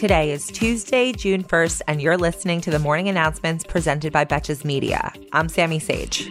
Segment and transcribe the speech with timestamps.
[0.00, 4.64] Today is Tuesday, June 1st, and you're listening to the morning announcements presented by Betches
[4.64, 5.12] Media.
[5.34, 6.26] I'm Sami Sage.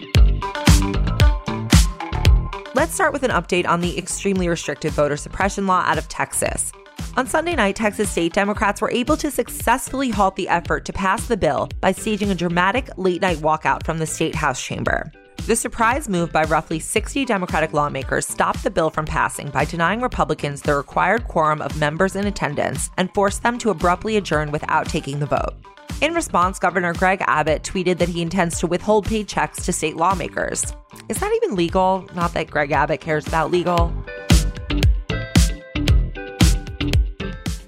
[2.74, 6.72] Let's start with an update on the extremely restrictive voter suppression law out of Texas.
[7.16, 11.28] On Sunday night, Texas state Democrats were able to successfully halt the effort to pass
[11.28, 15.12] the bill by staging a dramatic late night walkout from the state House chamber.
[15.50, 20.00] The surprise move by roughly 60 Democratic lawmakers stopped the bill from passing by denying
[20.00, 24.86] Republicans the required quorum of members in attendance and forced them to abruptly adjourn without
[24.86, 25.56] taking the vote.
[26.02, 29.96] In response, Governor Greg Abbott tweeted that he intends to withhold paid checks to state
[29.96, 30.72] lawmakers.
[31.10, 32.08] Is that even legal?
[32.14, 33.92] Not that Greg Abbott cares about legal.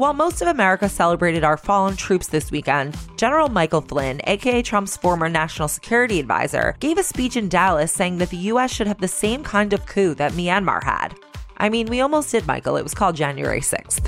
[0.01, 4.97] While most of America celebrated our fallen troops this weekend, General Michael Flynn, aka Trump's
[4.97, 8.99] former national security advisor, gave a speech in Dallas saying that the US should have
[8.99, 11.09] the same kind of coup that Myanmar had.
[11.57, 12.77] I mean, we almost did, Michael.
[12.77, 14.07] It was called January 6th.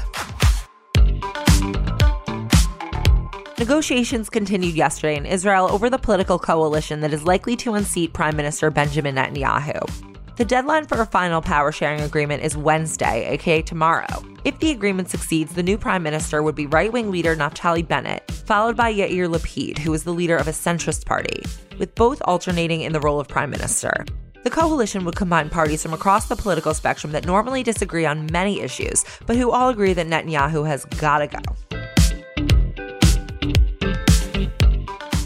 [3.59, 8.35] Negotiations continued yesterday in Israel over the political coalition that is likely to unseat Prime
[8.35, 10.12] Minister Benjamin Netanyahu.
[10.35, 14.23] The deadline for a final power sharing agreement is Wednesday, aka tomorrow.
[14.43, 18.31] If the agreement succeeds, the new prime minister would be right wing leader Naftali Bennett,
[18.31, 21.43] followed by Yair Lapid, who is the leader of a centrist party,
[21.77, 24.05] with both alternating in the role of prime minister.
[24.43, 28.59] The coalition would combine parties from across the political spectrum that normally disagree on many
[28.59, 31.72] issues, but who all agree that Netanyahu has gotta go.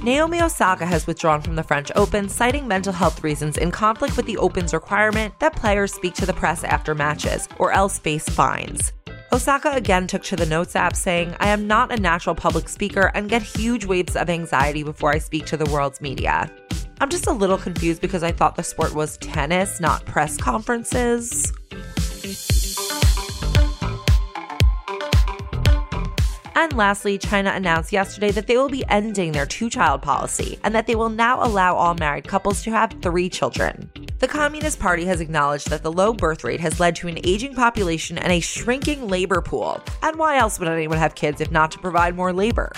[0.07, 4.25] Naomi Osaka has withdrawn from the French Open, citing mental health reasons in conflict with
[4.25, 8.93] the Open's requirement that players speak to the press after matches, or else face fines.
[9.33, 13.11] Osaka again took to the Notes app, saying, I am not a natural public speaker
[13.15, 16.49] and get huge waves of anxiety before I speak to the world's media.
[17.01, 21.51] I'm just a little confused because I thought the sport was tennis, not press conferences.
[26.57, 30.73] And lastly, China announced yesterday that they will be ending their two child policy and
[30.73, 33.91] that they will now allow all married couples to have three children.
[34.17, 37.53] The Communist Party has acknowledged that the low birth rate has led to an aging
[37.53, 39.83] population and a shrinking labor pool.
[40.01, 42.71] And why else would anyone have kids if not to provide more labor?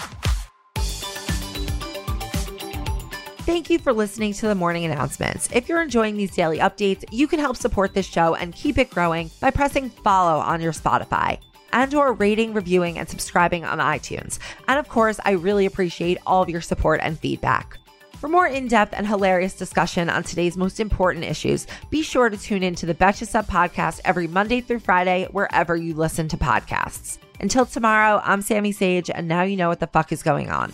[3.45, 5.47] Thank you for listening to the morning announcements.
[5.53, 8.89] If you're enjoying these daily updates, you can help support this show and keep it
[8.89, 11.39] growing by pressing follow on your Spotify
[11.73, 14.39] and or rating, reviewing, and subscribing on iTunes.
[14.67, 17.77] And of course, I really appreciate all of your support and feedback.
[18.17, 22.63] For more in-depth and hilarious discussion on today's most important issues, be sure to tune
[22.63, 27.17] in to the Betches Sup podcast every Monday through Friday, wherever you listen to podcasts.
[27.39, 30.73] Until tomorrow, I'm Sami Sage, and now you know what the fuck is going on.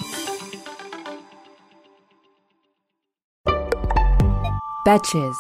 [4.88, 5.36] Betches.